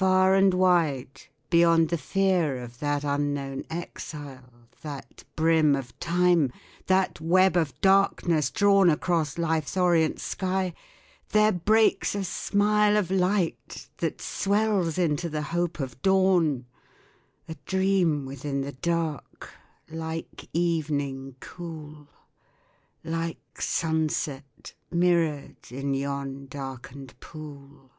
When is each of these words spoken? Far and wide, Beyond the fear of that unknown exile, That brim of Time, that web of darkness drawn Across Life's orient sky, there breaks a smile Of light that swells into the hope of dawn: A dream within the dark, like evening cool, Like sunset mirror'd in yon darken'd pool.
Far 0.00 0.34
and 0.34 0.54
wide, 0.54 1.24
Beyond 1.50 1.90
the 1.90 1.98
fear 1.98 2.56
of 2.56 2.78
that 2.78 3.04
unknown 3.04 3.66
exile, 3.68 4.66
That 4.80 5.24
brim 5.36 5.76
of 5.76 5.98
Time, 6.00 6.54
that 6.86 7.20
web 7.20 7.54
of 7.54 7.78
darkness 7.82 8.50
drawn 8.50 8.88
Across 8.88 9.36
Life's 9.36 9.76
orient 9.76 10.18
sky, 10.18 10.72
there 11.32 11.52
breaks 11.52 12.14
a 12.14 12.24
smile 12.24 12.96
Of 12.96 13.10
light 13.10 13.90
that 13.98 14.22
swells 14.22 14.96
into 14.96 15.28
the 15.28 15.42
hope 15.42 15.80
of 15.80 16.00
dawn: 16.00 16.64
A 17.46 17.56
dream 17.66 18.24
within 18.24 18.62
the 18.62 18.72
dark, 18.72 19.50
like 19.90 20.48
evening 20.54 21.36
cool, 21.40 22.08
Like 23.04 23.60
sunset 23.60 24.72
mirror'd 24.90 25.70
in 25.70 25.92
yon 25.92 26.46
darken'd 26.46 27.20
pool. 27.20 27.90